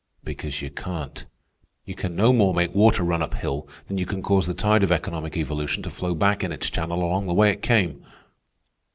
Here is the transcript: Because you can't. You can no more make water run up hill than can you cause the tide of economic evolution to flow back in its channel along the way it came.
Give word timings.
Because 0.23 0.63
you 0.63 0.71
can't. 0.71 1.27
You 1.85 1.93
can 1.93 2.15
no 2.15 2.33
more 2.33 2.55
make 2.55 2.73
water 2.73 3.03
run 3.03 3.21
up 3.21 3.35
hill 3.35 3.67
than 3.85 4.03
can 4.03 4.15
you 4.17 4.23
cause 4.23 4.47
the 4.47 4.55
tide 4.55 4.81
of 4.81 4.91
economic 4.91 5.37
evolution 5.37 5.83
to 5.83 5.91
flow 5.91 6.15
back 6.15 6.43
in 6.43 6.51
its 6.51 6.71
channel 6.71 7.03
along 7.03 7.27
the 7.27 7.35
way 7.35 7.51
it 7.51 7.61
came. 7.61 8.03